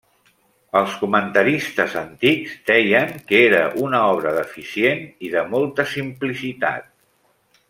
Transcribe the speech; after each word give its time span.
Els 0.77 0.93
comentaristes 1.01 1.93
antics 2.01 2.55
deien 2.69 3.13
que 3.33 3.43
era 3.51 3.61
una 3.85 4.01
obra 4.17 4.33
deficient 4.39 5.07
i 5.29 5.33
de 5.39 5.45
molta 5.53 5.87
simplicitat. 5.97 6.91